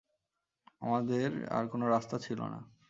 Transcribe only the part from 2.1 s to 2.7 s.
ছিল না।